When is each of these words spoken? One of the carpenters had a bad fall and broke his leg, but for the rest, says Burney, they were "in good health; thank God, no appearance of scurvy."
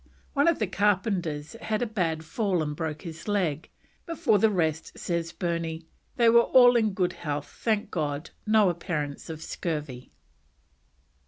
One 0.33 0.47
of 0.47 0.57
the 0.57 0.65
carpenters 0.65 1.53
had 1.61 1.83
a 1.83 1.85
bad 1.85 2.25
fall 2.25 2.63
and 2.63 2.75
broke 2.75 3.03
his 3.03 3.27
leg, 3.27 3.69
but 4.07 4.17
for 4.17 4.39
the 4.39 4.49
rest, 4.49 4.97
says 4.97 5.31
Burney, 5.31 5.85
they 6.15 6.27
were 6.27 6.47
"in 6.75 6.95
good 6.95 7.13
health; 7.13 7.45
thank 7.59 7.91
God, 7.91 8.31
no 8.47 8.69
appearance 8.71 9.29
of 9.29 9.43
scurvy." 9.43 10.09